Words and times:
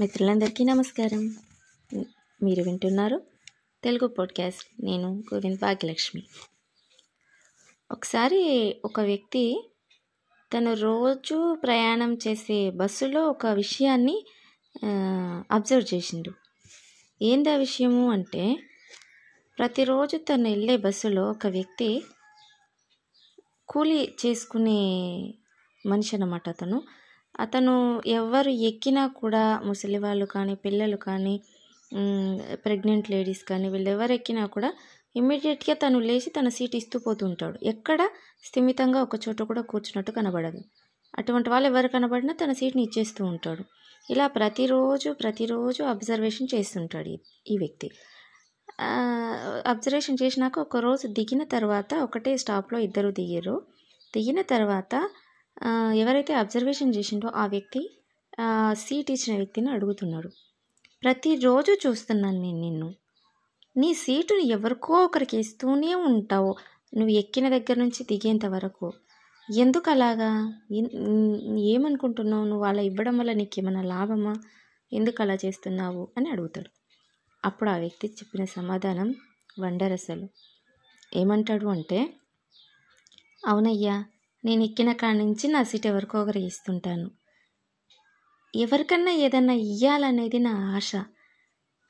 మిత్రులందరికీ 0.00 0.64
నమస్కారం. 0.64 1.36
మీరు 2.42 2.62
వింటున్నారు 2.62 3.22
తెలుగు 3.84 4.06
పాడ్కాస్ట్. 4.06 4.84
నేను 4.84 5.24
గోవింద్ 5.34 5.60
భాగ్యలక్ష్మి. 5.60 6.22
ఒకసారి 7.90 8.42
ఒక 8.84 9.00
వ్యక్తి 9.00 9.70
తను 10.54 10.74
రోజు 10.74 11.54
ప్రయాణం 11.54 12.14
చేసే 12.14 12.70
బస్సులో 12.70 13.28
ఒక 13.28 13.46
విషయాన్ని 13.46 14.24
అబ్జర్వ్ 15.50 15.94
చేసిండు. 15.94 16.32
ఏందా 17.22 17.56
విషయము 17.56 18.10
అంటే 18.10 18.56
ప్రతిరోజు 19.58 20.16
తను 20.16 20.48
వెళ్ళే 20.48 20.76
బస్సులో 20.76 21.30
ఒక 21.30 21.46
వ్యక్తి 21.46 22.04
కూలీ 23.68 24.14
చేసుకునే 24.26 24.80
మనిషి 25.86 26.16
అన్నమాట 26.16 26.48
అతను. 26.48 26.82
అతను 27.36 27.74
ఎవరు 28.18 28.52
ఎక్కినా 28.70 29.02
కూడా 29.20 29.44
ముసలి 29.66 29.98
వాళ్ళు 29.98 30.26
కానీ 30.26 30.54
పిల్లలు 30.64 30.98
కానీ 31.06 31.34
ప్రెగ్నెంట్ 32.64 33.08
లేడీస్ 33.10 33.42
కానీ 33.44 33.66
వీళ్ళు 33.68 33.90
ఎవరు 33.90 34.12
ఎక్కినా 34.12 34.44
కూడా 34.46 34.70
ఇమ్మీడియట్గా 35.14 35.74
తను 35.74 35.98
లేచి 36.00 36.30
తన 36.30 36.48
సీట్ 36.48 36.74
ఇస్తూ 36.76 36.96
పోతుంటాడు 36.98 37.58
ఎక్కడ? 37.64 38.00
స్థిమితంగా 38.44 38.98
ఒక 39.02 39.16
చోట 39.24 39.40
కూడా 39.42 39.62
కూర్చున్నట్టు 39.62 40.12
కనబడదు. 40.12 40.60
అటువంటి 41.18 41.48
వాళ్ళు 41.50 41.66
ఎవరు 41.68 41.88
కనబడినా 41.88 42.32
తన 42.32 42.52
సీట్ని 42.52 42.82
ఇచ్చేస్తూ 42.82 43.22
ఉంటాడు. 43.24 43.62
ఇలా 44.10 44.26
ప్రతిరోజు 44.38 45.10
ప్రతిరోజు 45.22 45.82
అబ్జర్వేషన్ 45.84 46.48
చేస్తుంటాడు 46.54 47.14
ఈ 47.46 47.56
వ్యక్తి. 47.58 47.88
అబ్జర్వేషన్ 49.72 50.20
చేసినాక 50.22 50.56
ఒకరోజు 50.58 51.06
దిగిన 51.18 51.42
తర్వాత 51.54 51.94
ఒకటే 52.06 52.32
స్టాప్లో 52.36 52.78
ఇద్దరు 52.78 53.10
దిగారు. 53.20 53.56
దిగిన 54.14 54.40
తర్వాత 54.54 54.94
ఎవరైతే 55.94 56.34
అబ్జర్వేషన్ 56.34 56.94
చేసిండో 56.94 57.28
ఆ 57.28 57.46
వ్యక్తి 57.46 57.90
సీట్ 58.72 59.10
ఇచ్చిన 59.10 59.36
వ్యక్తిని 59.36 59.70
అడుగుతున్నాడు. 59.70 60.28
ప్రతిరోజు 61.02 61.72
చూస్తున్నాను 61.86 62.40
నేను 62.40 62.60
నిన్ను. 62.60 62.94
నీ 63.76 63.94
సీటుని 63.94 64.48
ఎవరికో 64.48 64.94
ఒకరికి 65.04 65.36
ఇస్తూనే 65.36 65.94
ఉంటావు. 65.94 66.54
నువ్వు 66.94 67.08
ఎక్కిన 67.08 67.48
దగ్గర 67.48 67.78
నుంచి 67.78 68.04
దిగేంత 68.04 68.46
వరకు. 68.46 68.92
ఎందుకు 69.50 69.90
అలాగా 69.90 70.30
ఏమనుకుంటున్నావు? 71.58 72.44
నువ్వు 72.44 72.64
అలా 72.64 72.82
ఇవ్వడం 72.82 73.18
వల్ల 73.18 73.32
నీకు 73.32 73.60
ఏమైనా 73.60 73.82
లాభమా? 73.82 74.34
ఎందుకు 74.92 75.22
అలా 75.22 75.34
చేస్తున్నావు? 75.34 76.08
అని 76.16 76.30
అడుగుతాడు. 76.30 76.70
అప్పుడు 77.44 77.70
ఆ 77.70 77.76
వ్యక్తి 77.76 78.08
చెప్పిన 78.08 78.44
సమాధానం 78.44 79.14
వండర్ 79.60 79.92
అసలు 79.92 80.28
ఏమంటాడు 81.16 81.66
అంటే 81.66 82.14
అవునయ్యా 83.46 84.04
నేను 84.46 84.62
ఎక్కిన 84.64 84.92
కాడి 84.92 85.18
నుంచి 85.18 85.48
నా 85.48 85.62
సీట్ 85.62 85.86
ఎవరికో 85.86 86.22
ఒకరు 86.22 86.38
ఇస్తుంటాను. 86.38 87.10
ఎవరికన్నా 88.54 89.12
ఏదన్నా 89.12 89.52
ఇయ్యాలనేది 89.52 90.38
నా 90.38 90.52
ఆశ. 90.76 90.92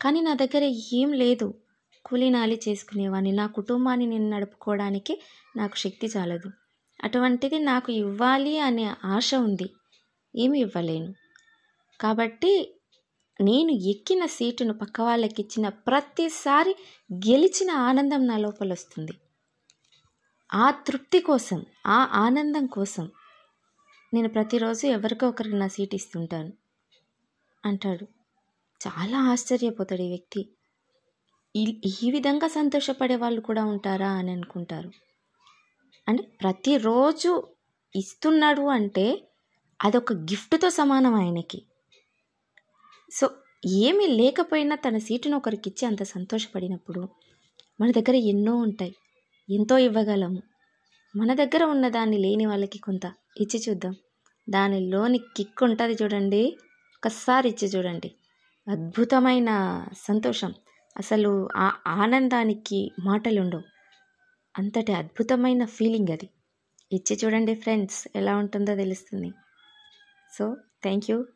కానీ 0.00 0.20
నా 0.20 0.34
దగ్గర 0.34 0.64
ఏం 0.92 1.12
లేదు. 1.12 1.54
కూలీనాలి 2.04 2.60
చేసుకునేవాడిని 2.68 3.32
నా 3.32 3.46
కుటుంబాన్ని 3.46 4.06
నేను 4.06 4.28
నడుపుకోవడానికి 4.28 5.14
నాకు 5.56 5.76
శక్తి 5.76 6.06
చాలదు. 6.06 6.50
అటువంటిది 7.04 7.58
నాకు 7.58 7.92
ఇవ్వాలి 7.92 8.58
అనే 8.58 8.86
ఆశ 9.04 9.30
ఉంది. 9.34 9.68
ఏమి 10.36 10.58
ఇవ్వలేను. 10.60 11.10
కాబట్టి 12.00 12.52
నేను 13.40 13.72
ఎక్కిన 13.92 14.26
సీటును 14.26 14.74
పక్క 14.74 15.00
వాళ్ళకి 15.00 15.42
ఇచ్చిన 15.42 15.68
ప్రతిసారి 15.68 16.72
గెలిచిన 17.28 17.70
ఆనందం 17.70 18.26
నా 18.26 18.36
లోపల 18.38 18.72
వస్తుంది 18.72 19.14
ఆ 20.54 20.70
తృప్తి 20.70 21.20
కోసం 21.20 21.66
ఆ 21.86 22.08
ఆనందం 22.12 22.66
కోసం 22.66 23.10
నేను 24.14 24.28
ప్రతిరోజు 24.28 24.86
ఎవరికో 24.86 25.28
ఒకరికి 25.28 25.56
నా 25.56 25.68
సీట్ 25.68 25.94
ఇస్తుంటాను. 25.94 26.52
అంటాడు. 27.64 28.06
చాలా 28.88 29.18
ఆశ్చర్యపోతాడు 29.18 30.02
ఈ 30.02 30.08
వ్యక్తి. 30.08 30.48
ఈ 32.02 32.10
విధంగా 32.10 32.48
సంతోషపడే 32.48 33.16
వాళ్ళు 33.16 33.40
కూడా 33.40 33.64
ఉంటారా 33.64 34.10
అని 34.10 34.30
అనుకుంటారు. 34.30 34.90
అంటే 36.08 36.22
ప్రతిరోజు 36.22 37.48
ఇస్తున్నాడు 37.96 38.62
అంటే 38.62 39.28
అదొక 39.84 40.12
గిఫ్ట్తో 40.12 40.70
సమానం 40.70 41.14
ఆయనకి. 41.14 41.62
సో 43.12 43.30
ఏమీ 43.66 44.06
లేకపోయినా 44.06 44.76
తన 44.76 44.98
సీటును 44.98 45.36
ఒకరికి 45.36 45.70
ఇచ్చి 45.70 45.88
అంత 45.88 46.02
సంతోషపడినప్పుడు 46.02 47.08
మన 47.80 47.90
దగ్గర 47.90 48.14
ఎన్నో 48.14 48.56
ఉంటాయి. 48.56 48.94
ఎంతో 49.50 49.78
ఇవ్వగలము. 49.78 50.42
మన 51.16 51.34
దగ్గర 51.34 51.64
ఉన్న 51.64 51.88
దాన్ని 51.88 52.18
లేని 52.18 52.46
వాళ్ళకి 52.46 52.78
కొంత 52.78 53.06
ఇచ్చి 53.40 53.62
చూద్దాం. 53.68 53.96
దానిలోని 54.50 55.18
కిక్ 55.18 55.62
ఉంటుంది 55.62 55.96
చూడండి. 56.02 56.58
ఒక్కసారి 56.94 57.48
ఇచ్చి 57.48 57.68
చూడండి. 57.68 58.14
అద్భుతమైన 58.68 59.50
సంతోషం. 59.96 60.54
అసలు 60.96 61.48
ఆ 61.56 61.72
ఆనందానికి 61.86 62.90
మాటలు 63.04 63.40
ఉండవు 63.40 63.62
అంతటి 64.58 64.92
అద్భుతమైన 64.92 65.64
ఫీలింగ్ 65.64 66.12
అది. 66.12 66.28
ఇచ్చి 66.92 67.18
చూడండి 67.24 67.54
ఫ్రెండ్స్ 67.54 68.08
ఎలా 68.16 68.36
ఉంటుందో 68.36 68.74
తెలుస్తుంది. 68.74 69.32
సో 70.38 70.56
థ్యాంక్ 70.82 71.10
యూ 71.10 71.26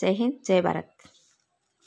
జై 0.00 0.12
హింద్ 0.12 0.44
జై 0.44 0.60
భారత్. 0.60 1.19